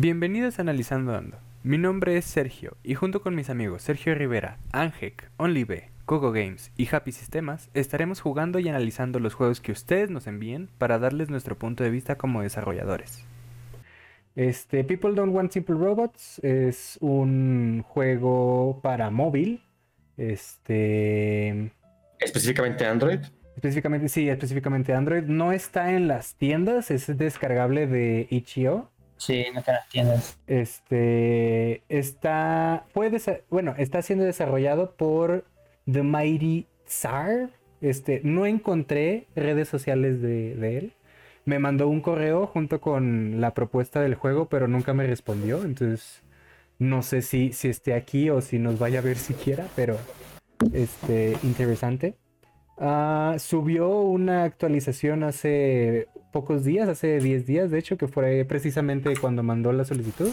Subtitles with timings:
[0.00, 1.38] Bienvenidos a Analizando Ando.
[1.64, 6.70] Mi nombre es Sergio y junto con mis amigos Sergio Rivera, Angek, OnlyB, Coco Games
[6.76, 11.30] y Happy Sistemas estaremos jugando y analizando los juegos que ustedes nos envíen para darles
[11.30, 13.24] nuestro punto de vista como desarrolladores.
[14.36, 19.64] Este People Don't Want Simple Robots es un juego para móvil.
[20.16, 21.72] Este
[22.20, 23.18] específicamente Android.
[23.56, 25.24] Específicamente, sí, específicamente Android.
[25.24, 28.92] No está en las tiendas, es descargable de itch.io.
[29.18, 30.38] Sí, no en las tiendas.
[30.46, 32.86] Este está.
[32.94, 33.10] Fue
[33.50, 35.44] bueno, está siendo desarrollado por
[35.90, 37.50] The Mighty Tsar.
[37.80, 40.92] Este, no encontré redes sociales de, él.
[41.44, 45.62] Me mandó un correo junto con la propuesta del juego, pero nunca me respondió.
[45.64, 46.22] Entonces,
[46.78, 49.96] no sé si, si esté aquí o si nos vaya a ver siquiera, pero
[50.72, 52.16] este, interesante.
[52.78, 59.14] Ah, subió una actualización hace pocos días, hace 10 días, de hecho, que fue precisamente
[59.20, 60.30] cuando mandó la solicitud.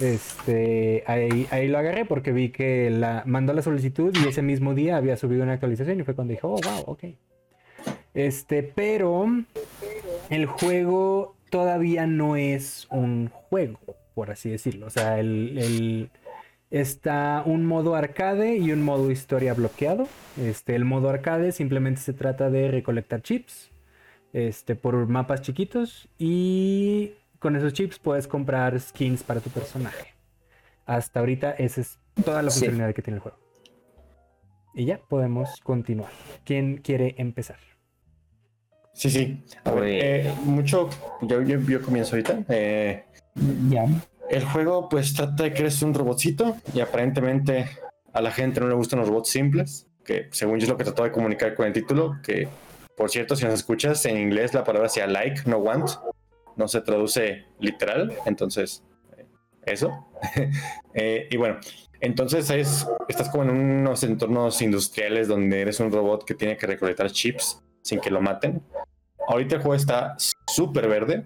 [0.00, 4.74] Este, ahí, ahí lo agarré porque vi que la, mandó la solicitud y ese mismo
[4.74, 7.04] día había subido una actualización y fue cuando dijo, oh, wow, ok.
[8.12, 9.26] Este, pero
[10.30, 13.78] el juego todavía no es un juego,
[14.14, 14.86] por así decirlo.
[14.86, 16.10] O sea, el
[16.74, 20.08] Está un modo arcade y un modo historia bloqueado.
[20.36, 23.70] Este, el modo arcade simplemente se trata de recolectar chips
[24.34, 30.12] este, por mapas chiquitos y con esos chips puedes comprar skins para tu personaje.
[30.86, 33.38] Hasta ahorita esa es toda la funcionalidad que tiene el juego.
[34.74, 36.10] Y ya podemos continuar.
[36.44, 37.58] ¿Quién quiere empezar?
[38.92, 39.44] Sí, sí.
[39.64, 40.90] A ver, eh, mucho.
[41.22, 42.40] Yo, yo, comienzo ahorita.
[42.48, 43.04] Eh,
[43.70, 43.86] ya.
[44.28, 47.68] El juego pues trata de que eres un robotcito y aparentemente
[48.12, 50.84] a la gente no le gustan los robots simples, que según yo es lo que
[50.84, 52.48] trató de comunicar con el título, que
[52.96, 55.90] por cierto si nos escuchas en inglés la palabra sea like, no want,
[56.56, 58.82] no se traduce literal, entonces
[59.64, 60.06] eso.
[60.96, 61.58] Eh, y bueno,
[62.00, 66.68] entonces es, estás como en unos entornos industriales donde eres un robot que tiene que
[66.68, 68.62] recolectar chips sin que lo maten.
[69.26, 70.14] Ahorita el juego está
[70.46, 71.24] súper verde,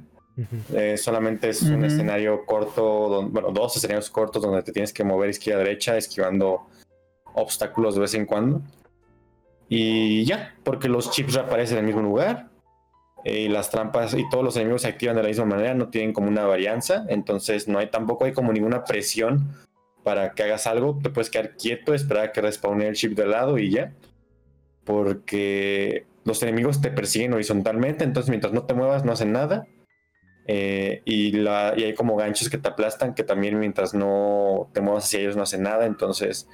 [0.73, 5.31] eh, solamente es un escenario corto, bueno, dos escenarios cortos donde te tienes que mover
[5.31, 6.67] izquierda a derecha, esquivando
[7.35, 8.63] obstáculos de vez en cuando.
[9.69, 12.49] Y ya, porque los chips reaparecen en el mismo lugar.
[13.25, 16.13] Y las trampas y todos los enemigos se activan de la misma manera, no tienen
[16.13, 17.05] como una varianza.
[17.09, 19.55] Entonces no hay tampoco hay como ninguna presión
[20.05, 20.99] para que hagas algo.
[21.03, 23.93] Te puedes quedar quieto, esperar a que respawne el chip de lado y ya.
[24.85, 29.67] Porque los enemigos te persiguen horizontalmente, entonces mientras no te muevas no hacen nada
[30.51, 34.81] eh, y, la, y hay como ganchos que te aplastan que también mientras no te
[34.81, 35.85] muevas hacia ellos no hacen nada.
[35.85, 36.49] Entonces,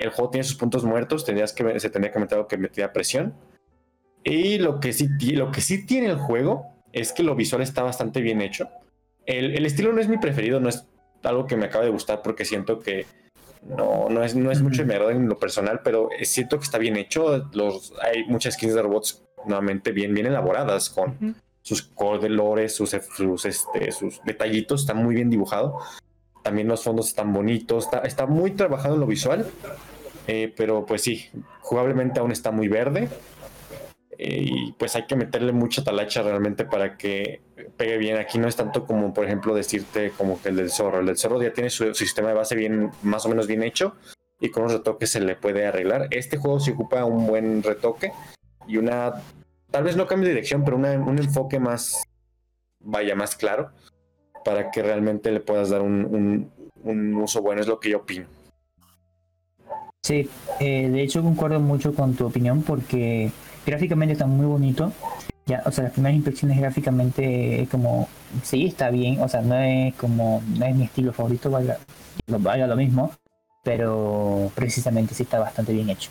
[0.00, 2.92] el juego tiene sus puntos muertos, tendrías que, se tendría que meter algo que metía
[2.92, 3.34] presión.
[4.22, 7.82] Y lo que, sí, lo que sí tiene el juego es que lo visual está
[7.82, 8.68] bastante bien hecho.
[9.26, 10.86] El, el estilo no es mi preferido, no es
[11.22, 13.06] algo que me acaba de gustar porque siento que
[13.62, 16.96] no, no es, no es mucho de en lo personal, pero siento que está bien
[16.96, 17.48] hecho.
[17.52, 23.44] Los, hay muchas skins de robots nuevamente bien, bien elaboradas con sus colores, sus, sus,
[23.44, 25.78] este, sus detallitos, está muy bien dibujado.
[26.42, 29.46] También los fondos están bonitos, está, está muy trabajado en lo visual,
[30.26, 31.28] eh, pero pues sí,
[31.60, 33.08] jugablemente aún está muy verde.
[34.22, 37.40] Eh, y pues hay que meterle mucha talacha realmente para que
[37.76, 38.18] pegue bien.
[38.18, 41.00] Aquí no es tanto como, por ejemplo, decirte como que el del zorro.
[41.00, 43.94] El del zorro ya tiene su, sistema de base bien, más o menos bien hecho
[44.40, 46.08] y con los retoques se le puede arreglar.
[46.10, 48.12] Este juego se ocupa un buen retoque
[48.66, 49.22] y una
[49.70, 52.02] tal vez no cambie de dirección, pero un enfoque más,
[52.80, 53.70] vaya, más claro,
[54.44, 56.50] para que realmente le puedas dar un,
[56.84, 58.26] uso bueno, es lo que yo opino.
[60.02, 60.28] Sí,
[60.60, 63.30] eh, de hecho concuerdo mucho con tu opinión porque
[63.66, 64.92] gráficamente está muy bonito.
[65.46, 68.08] Ya, o sea, las primeras impresiones gráficamente como,
[68.42, 71.78] sí, está bien, o sea, no es como, no es mi estilo favorito, valga,
[72.28, 73.10] valga lo mismo,
[73.64, 76.10] pero precisamente sí está bastante bien hecho.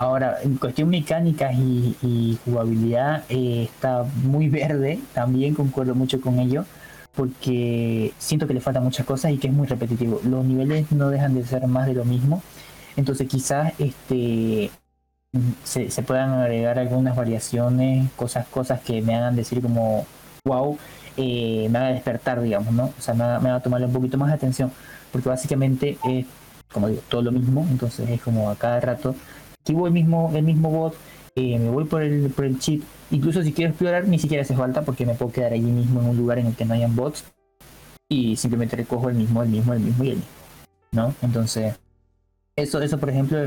[0.00, 6.64] Ahora, en cuestión mecánicas y, jugabilidad, eh, está muy verde, también concuerdo mucho con ello,
[7.18, 10.20] porque siento que le faltan muchas cosas y que es muy repetitivo.
[10.22, 12.44] Los niveles no dejan de ser más de lo mismo,
[12.96, 14.70] entonces quizás este
[15.64, 20.06] se, puedan agregar algunas variaciones, cosas, cosas que me hagan decir como,
[20.44, 20.78] wow,
[21.16, 22.92] eh, me haga despertar, digamos, ¿no?
[22.96, 24.70] O sea, me haga, me tomarle un poquito más de atención,
[25.10, 26.24] porque básicamente es,
[26.72, 29.16] como digo, todo lo mismo, entonces es como a cada rato
[29.58, 30.94] activo el mismo, el mismo bot,
[31.40, 32.82] me voy por el, por el chip.
[33.10, 36.08] Incluso si quiero explorar, ni siquiera hace falta porque me puedo quedar allí mismo en
[36.08, 37.24] un lugar en el que no hayan bots
[38.08, 40.30] y simplemente recojo el mismo, el mismo, el mismo y el mismo.
[40.92, 41.14] ¿No?
[41.22, 41.74] Entonces,
[42.56, 43.38] eso, eso por ejemplo,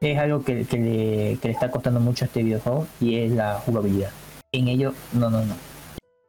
[0.00, 3.32] es algo que, que, le, que le está costando mucho a este videojuego y es
[3.32, 4.10] la jugabilidad.
[4.52, 5.54] En ello, no, no, no.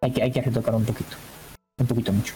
[0.01, 1.15] Hay que, hay que retocar un poquito.
[1.79, 2.35] un poquito mucho.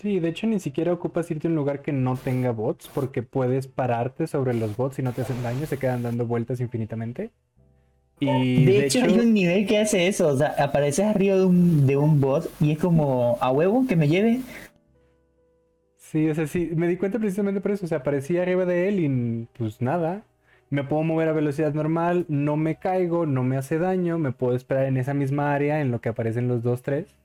[0.00, 3.22] Sí, de hecho ni siquiera ocupas irte a un lugar que no tenga bots porque
[3.22, 7.30] puedes pararte sobre los bots y no te hacen daño, se quedan dando vueltas infinitamente.
[8.18, 11.86] Y de, hecho, hay un nivel que hace eso, o sea, apareces arriba de un,
[11.86, 14.40] de un bot y es como a huevo que me lleve.
[15.96, 18.88] Sí, o sea, sí, me di cuenta precisamente por eso, o sea, aparecía arriba de
[18.88, 20.22] él y pues nada.
[20.70, 24.56] Me puedo mover a velocidad normal, no me caigo, no me hace daño, me puedo
[24.56, 27.19] esperar en esa misma área en lo que aparecen los dos, tres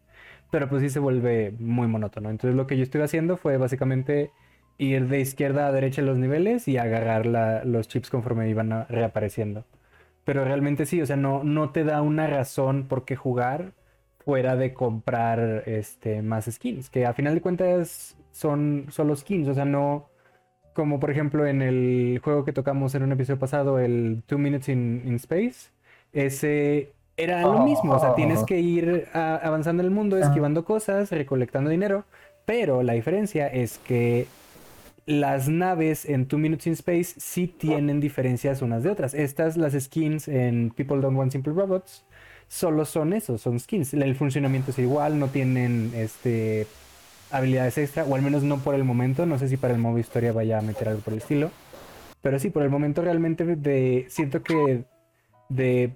[0.56, 2.30] pero pues sí se vuelve muy monótono.
[2.30, 4.31] Entonces lo que yo estuve haciendo fue básicamente
[4.78, 7.25] ir de izquierda a derecha los niveles y agarrar
[7.66, 9.66] los chips conforme iban reapareciendo.
[10.24, 13.74] Pero realmente sí, o sea, no, no te da una razón por qué jugar
[14.19, 19.54] fuera de comprar este, más skins, que a final de cuentas son solo skins, o
[19.54, 20.08] sea, no
[20.74, 24.69] como por ejemplo en el juego que tocamos en un episodio pasado, el Two Minutes
[24.69, 25.72] in, in Space,
[26.13, 31.12] ese era lo mismo, o sea, tienes que ir avanzando en el mundo, esquivando cosas,
[31.12, 32.06] recolectando dinero,
[32.46, 34.28] pero la diferencia es que
[35.06, 39.14] las naves en Two Minutes in Space sí tienen diferencias unas de otras.
[39.14, 42.06] Estas, las skins en People Don't Want Simple Robots,
[42.48, 43.94] solo son eso, son skins.
[43.94, 46.68] El funcionamiento es igual, no tienen este
[47.32, 49.26] habilidades extra, o al menos no por el momento.
[49.26, 51.52] No sé si para el modo historia vaya a meter algo por el estilo.
[52.22, 54.86] Pero sí, por el momento realmente de, siento que
[55.50, 55.92] de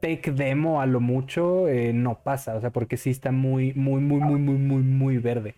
[0.00, 4.00] tech demo a lo mucho eh, no pasa, o sea, porque sí está muy, muy,
[4.00, 5.54] muy, muy, muy, muy, muy verde.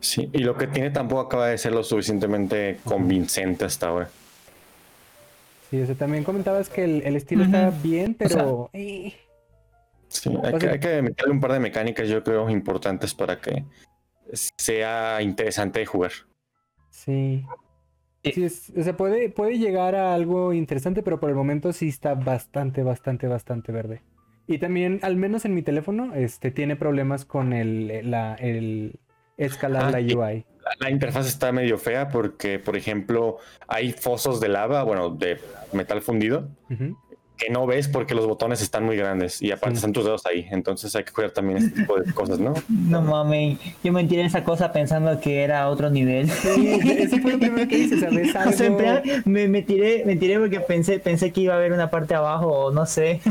[0.00, 4.10] Sí, y lo que tiene tampoco acaba de ser lo suficientemente convincente hasta ahora.
[5.70, 8.70] Sí, o sea, también comentabas que el, estilo está bien, pero...
[8.72, 9.14] Eh.
[10.08, 13.64] Sí, hay, que, hay que meterle un par de mecánicas, yo creo, importantes para que
[14.32, 16.10] sea interesante de jugar.
[16.90, 17.44] Sí.
[18.22, 22.14] Sí, o sea, puede, puede llegar a algo interesante, pero por el momento sí está
[22.14, 24.02] bastante, bastante, bastante verde.
[24.46, 28.98] Y también, al menos en mi teléfono, este tiene problemas con el, la, el
[29.36, 30.44] escalar ah, la UI.
[30.80, 35.38] La, interfaz está medio fea porque, por ejemplo, hay fosos de lava, bueno, de
[35.72, 36.48] metal fundido,
[37.40, 40.46] que no ves porque los botones están muy grandes y aparte están tus dedos ahí.
[40.50, 42.54] Entonces hay que cuidar también este tipo de cosas, ¿no?
[42.68, 46.28] No mames, yo me tiré esa cosa pensando que era otro nivel.
[46.30, 48.36] Sí, ese fue lo primero que hice, ¿sabes?
[48.36, 48.50] Algo...
[48.50, 51.88] O sea, me, me, tiré, me tiré porque pensé, pensé que iba a haber una
[51.88, 53.20] parte abajo o no sé.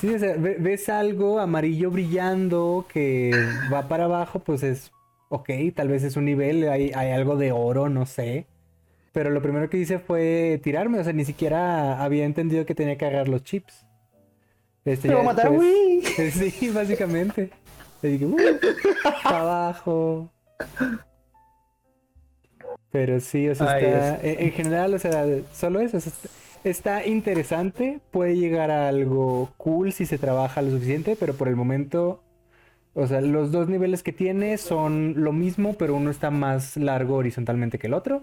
[0.00, 3.32] Sí, o sea, ves algo amarillo brillando que
[3.72, 4.92] va para abajo, pues es
[5.28, 8.46] ok, tal vez es un nivel, hay, hay algo de oro, no sé.
[9.18, 12.96] Pero lo primero que hice fue tirarme, o sea, ni siquiera había entendido que tenía
[12.96, 13.84] que agarrar los chips.
[14.84, 16.02] Este, a matar, güey.
[16.30, 17.50] Sí, básicamente.
[18.00, 18.28] Le dije,
[19.24, 20.30] abajo.
[22.92, 25.98] Pero sí, o sea, está, en, general, o sea, solo eso.
[26.62, 31.56] está interesante, puede llegar a algo cool si se trabaja lo suficiente, pero por el
[31.56, 32.22] momento,
[32.94, 37.16] o sea, los dos niveles que tiene son lo mismo, pero uno está más largo
[37.16, 38.22] horizontalmente que el otro.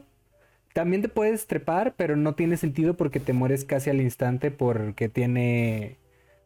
[0.76, 5.08] También te puedes trepar, pero no tiene sentido porque te mueres casi al instante porque
[5.08, 5.96] tiene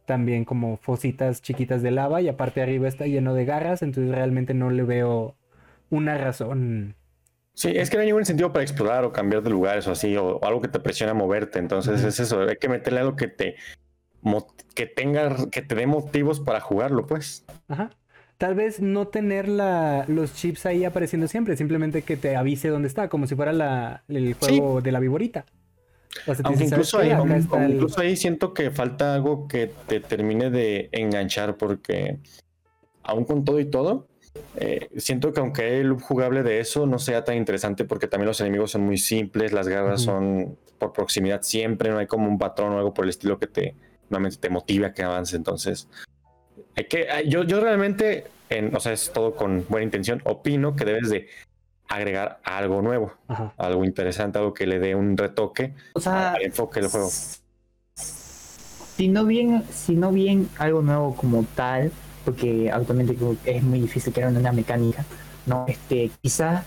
[0.05, 4.53] también como fositas chiquitas de lava y aparte arriba está lleno de garras, entonces realmente
[4.53, 5.35] no le veo
[5.89, 6.93] una razón.
[7.55, 10.15] Sí, es que no hay ningún sentido para explorar o cambiar de lugares o así,
[10.15, 11.57] o, algo que te presione a moverte.
[11.57, 13.55] Entonces es eso, hay que meterle algo que te
[14.75, 17.47] que tenga, que te dé motivos para jugarlo, pues.
[17.67, 17.89] Ajá
[18.39, 22.87] tal vez no tener la, los chips ahí apareciendo siempre, simplemente que te avise dónde
[22.87, 25.45] está, como si fuera la, el juego de la viborita.
[26.43, 32.17] Aunque incluso, ahí, incluso ahí siento que falta algo que te termine de enganchar, porque
[33.03, 34.07] aún con todo y todo,
[34.55, 38.27] eh, siento que aunque hay el jugable de eso no sea tan interesante porque también
[38.27, 42.39] los enemigos son muy simples, las garras son por proximidad siempre, no hay como un
[42.39, 43.75] patrón o algo por el estilo que te,
[44.39, 45.35] te motive a que avance.
[45.35, 45.89] Entonces,
[46.89, 51.09] que, yo, yo realmente, en, o sea, es todo con buena intención, opino que debes
[51.09, 51.27] de
[51.87, 53.13] agregar algo nuevo,
[53.57, 55.73] algo interesante, algo que le dé un retoque
[56.05, 57.09] al enfoque del juego.
[57.95, 61.91] Si no bien, si no bien algo nuevo como tal,
[62.25, 65.03] porque actualmente es muy difícil crear una mecánica,
[65.45, 66.63] no, este, quizás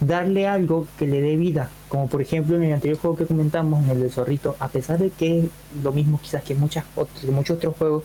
[0.00, 3.84] darle algo que le dé vida, como por ejemplo en el anterior juego que comentamos,
[3.84, 5.44] en el de Zorrito, a pesar de que es
[5.82, 6.84] lo mismo quizás que muchas
[7.30, 8.04] muchos otros juegos,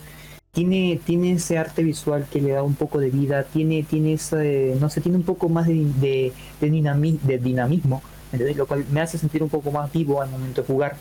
[0.58, 4.76] tiene, tiene ese arte visual que le da un poco de vida, tiene, tiene ese,
[4.82, 9.44] no sé, tiene un poco más de, de, de, dinamismo, lo cual me hace sentir
[9.44, 10.96] un poco más vivo al momento de jugar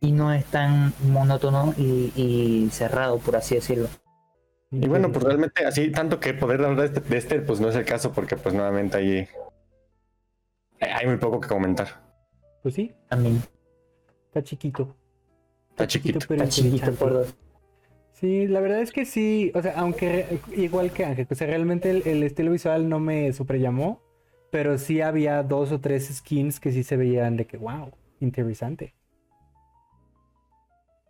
[0.00, 3.86] y no es tan monótono y, cerrado, por así decirlo.
[4.72, 7.76] Y bueno, pues realmente así, tanto que poder hablar de este, este, pues no es
[7.76, 9.28] el caso, porque pues nuevamente ahí
[10.80, 12.02] hay muy poco que comentar.
[12.64, 12.92] Pues sí.
[13.08, 13.40] También.
[14.26, 14.96] Está chiquito.
[15.70, 17.36] Está, chiquito, Está chiquito, por dos.
[18.20, 21.90] Sí, la verdad es que sí, o sea, aunque igual que Ángel, o sea, realmente
[21.90, 24.02] el, estilo visual no me super llamó,
[24.50, 28.94] pero sí había dos o tres skins que sí se veían de que, wow, interesante.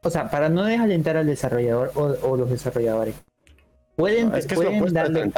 [0.05, 3.17] O sea, para no desalentar al desarrollador o, los desarrolladores,
[3.97, 5.33] pueden, es que pueden darle,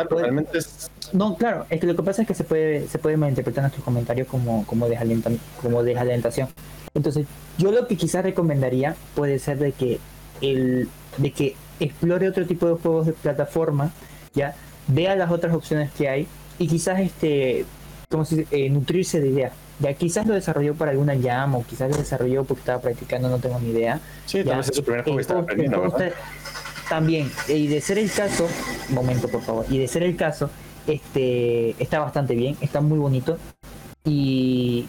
[1.14, 3.82] No, claro, es que lo que pasa es que se puede, se puede malinterpretar nuestros
[3.82, 4.86] comentarios como, como,
[5.62, 6.48] como desalentación.
[6.92, 7.26] Entonces,
[7.56, 9.98] yo lo que quizás recomendaría puede ser de que
[10.42, 10.88] el
[11.18, 13.92] de que explore otro tipo de juegos de plataforma,
[14.34, 14.54] ya
[14.88, 16.26] vea las otras opciones que hay
[16.58, 17.64] y quizás este
[18.08, 19.52] como si, eh, nutrirse de ideas.
[19.80, 23.38] Ya quizás lo desarrolló para alguna llama o quizás lo desarrolló porque estaba practicando, no
[23.38, 24.00] tengo ni idea.
[24.26, 25.94] Sí, tal vez es su primer juego que estaba aprendiendo,
[26.88, 28.46] También, y de ser el caso,
[28.90, 30.50] momento por favor, y de ser el caso,
[30.86, 33.38] este está bastante bien, está muy bonito
[34.04, 34.86] y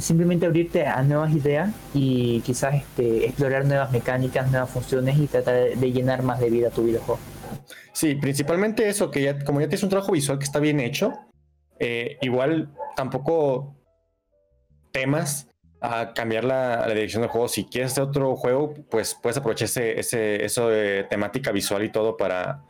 [0.00, 5.76] simplemente abrirte a nuevas ideas y quizás este, explorar nuevas mecánicas, nuevas funciones y tratar
[5.76, 7.18] de llenar más de vida tu videojuego.
[7.92, 11.14] Sí, principalmente eso, que ya, como ya tienes un trabajo visual que está bien hecho,
[11.78, 13.76] eh, igual tampoco
[14.92, 15.48] temas
[15.80, 17.48] a cambiar la, dirección del juego.
[17.48, 21.90] Si quieres hacer otro juego, pues puedes aprovechar ese, ese, eso de temática visual y
[21.90, 22.62] todo para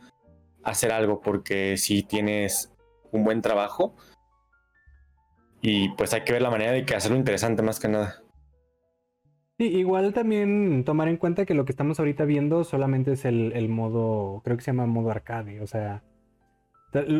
[0.63, 2.71] hacer algo, porque si tienes
[3.11, 3.95] un buen trabajo,
[5.69, 8.23] y pues hay que ver la manera de que hacerlo interesante más que nada.
[9.57, 13.67] Sí, igual también tomar en cuenta que lo que estamos ahorita viendo solamente es el,
[13.67, 16.03] modo, creo que se llama modo arcade, o sea,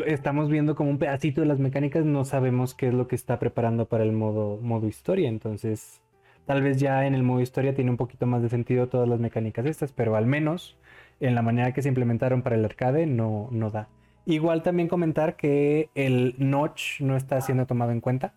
[0.05, 3.37] estamos viendo como un pedacito de las mecánicas, no sabemos qué es lo que está
[3.37, 6.01] preparando para el modo, modo historia, entonces
[6.45, 9.19] tal vez ya en el modo historia tiene un poquito más de sentido todas las
[9.19, 10.77] mecánicas estas, pero al menos
[11.19, 13.89] en la manera que se implementaron para el arcade no, no da.
[14.29, 18.33] Igual también comentar que el notch no está siendo tomado en cuenta.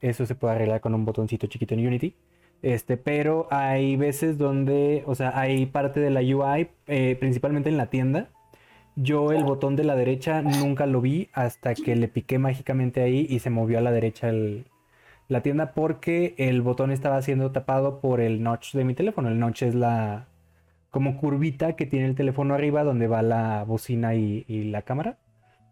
[0.00, 2.16] Eso se puede arreglar con un botoncito chiquito en Unity.
[2.60, 7.76] Este, pero hay veces donde, o sea, hay parte de la UI, eh, principalmente en
[7.76, 8.30] la tienda.
[8.96, 13.24] Yo el botón de la derecha nunca lo vi hasta que le piqué mágicamente ahí
[13.30, 14.32] y se movió a la derecha
[15.28, 19.28] la tienda porque el botón estaba siendo tapado por el notch de mi teléfono.
[19.28, 20.26] El notch es la
[20.90, 25.16] como curvita que tiene el teléfono arriba donde va la bocina y la cámara.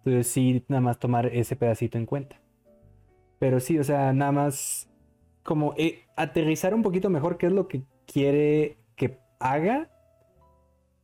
[0.07, 2.41] Entonces sí, nada más tomar ese pedacito en cuenta.
[3.41, 4.89] Pero sí, o sea, nada más
[5.43, 9.91] como eh, aterrizar un poquito mejor qué es lo que quiere que haga,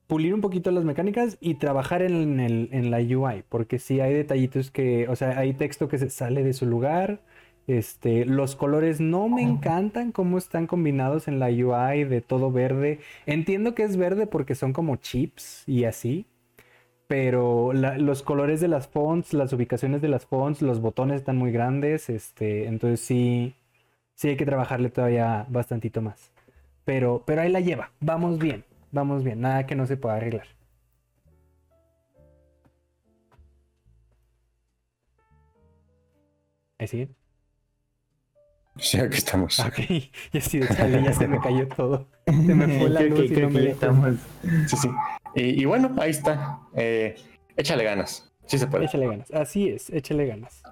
[0.06, 4.14] pulir un poquito las mecánicas y trabajar en, el, en la UI, porque sí hay
[4.14, 7.22] detallitos que, o sea, hay texto que se sale de su lugar.
[7.66, 13.00] Este, los colores no me encantan cómo están combinados en la UI de todo verde.
[13.26, 16.26] Entiendo que es verde porque son como chips y así,
[17.08, 21.52] pero los colores de las fonts, las ubicaciones de las fonts, los botones están muy
[21.52, 23.54] grandes, este, entonces sí,
[24.14, 26.32] sí hay que trabajarle todavía bastantito más.
[26.84, 30.46] Pero, pero ahí la lleva, vamos bien, vamos bien, nada que no se pueda arreglar.
[36.78, 36.90] ¿Es
[38.76, 38.96] sí?
[38.96, 39.60] Sí, aquí estamos.
[39.60, 39.78] Ok,
[40.32, 42.08] ya sí, ya se me cayó todo.
[42.26, 44.14] Se me fue la luz y no me estamos.
[44.66, 44.90] Sí, sí.
[45.34, 46.60] Y, bueno, ahí está.
[46.74, 47.16] Eh,
[47.56, 48.32] échale ganas.
[48.46, 48.84] Sí se puede.
[48.84, 49.30] Échale ganas.
[49.30, 50.62] Así es, échale ganas.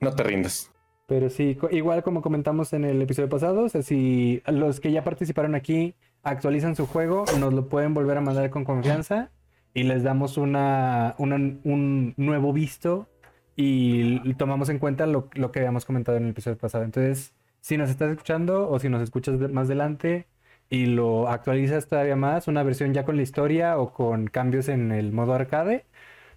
[0.00, 0.70] No te rindas.
[1.06, 5.02] Pero sí, igual como comentamos en el episodio pasado, o sea, si los que ya
[5.02, 9.32] participaron aquí actualizan su juego, nos lo pueden volver a mandar con confianza
[9.74, 13.08] y les damos una, un nuevo visto
[13.56, 16.84] y tomamos en cuenta lo, lo, que habíamos comentado en el episodio pasado.
[16.84, 20.26] Entonces, si nos estás escuchando o si nos escuchas más adelante,
[20.70, 24.92] y lo actualizas todavía más, una versión ya con la historia o con cambios en
[24.92, 25.84] el modo arcade,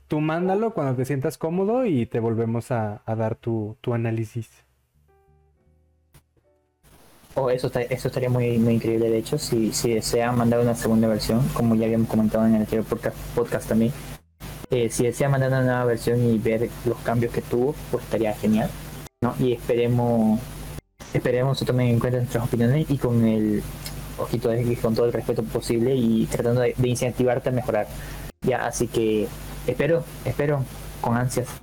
[0.07, 4.49] tú mándalo cuando te sientas cómodo y te volvemos a, dar tu, análisis.
[7.35, 11.07] Oh, eso, eso estaría muy, muy increíble, de hecho, si, si desean mandar una segunda
[11.07, 12.85] versión, como ya habíamos comentado en el anterior
[13.35, 13.91] podcast, también,
[14.73, 18.33] eh, si desea mandar una nueva versión y ver los cambios que tuvo, pues estaría
[18.33, 18.71] genial.
[19.39, 20.39] Y esperemos,
[21.13, 23.61] esperemos que tomen en cuenta nuestras opiniones y con el
[24.17, 24.49] ojito
[24.81, 27.87] con todo el respeto posible y tratando de, incentivarte a mejorar.
[28.41, 29.27] Ya, así que
[29.67, 30.65] espero, espero
[31.01, 31.62] con ansias